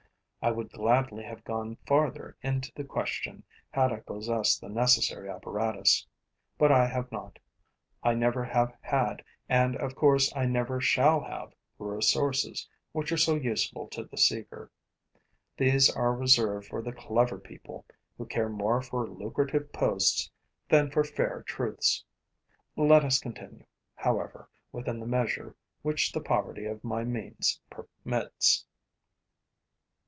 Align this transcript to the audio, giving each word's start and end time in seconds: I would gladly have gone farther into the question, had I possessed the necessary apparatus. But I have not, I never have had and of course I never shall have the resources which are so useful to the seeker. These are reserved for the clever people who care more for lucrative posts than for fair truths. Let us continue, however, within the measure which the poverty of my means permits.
I 0.43 0.49
would 0.49 0.71
gladly 0.71 1.23
have 1.25 1.43
gone 1.43 1.77
farther 1.85 2.35
into 2.41 2.71
the 2.73 2.83
question, 2.83 3.43
had 3.69 3.91
I 3.93 3.99
possessed 3.99 4.59
the 4.59 4.69
necessary 4.69 5.29
apparatus. 5.29 6.07
But 6.57 6.71
I 6.71 6.87
have 6.87 7.11
not, 7.11 7.37
I 8.01 8.15
never 8.15 8.43
have 8.43 8.75
had 8.81 9.23
and 9.47 9.75
of 9.77 9.95
course 9.95 10.33
I 10.35 10.47
never 10.47 10.81
shall 10.81 11.21
have 11.25 11.53
the 11.77 11.83
resources 11.85 12.67
which 12.91 13.11
are 13.11 13.17
so 13.19 13.35
useful 13.35 13.87
to 13.89 14.03
the 14.03 14.17
seeker. 14.17 14.71
These 15.57 15.91
are 15.95 16.15
reserved 16.15 16.69
for 16.69 16.81
the 16.81 16.91
clever 16.91 17.37
people 17.37 17.85
who 18.17 18.25
care 18.25 18.49
more 18.49 18.81
for 18.81 19.07
lucrative 19.07 19.71
posts 19.71 20.31
than 20.67 20.89
for 20.89 21.03
fair 21.03 21.43
truths. 21.43 22.03
Let 22.75 23.05
us 23.05 23.19
continue, 23.19 23.65
however, 23.93 24.49
within 24.71 24.99
the 24.99 25.05
measure 25.05 25.55
which 25.83 26.11
the 26.11 26.19
poverty 26.19 26.65
of 26.65 26.83
my 26.83 27.03
means 27.03 27.59
permits. 27.69 28.65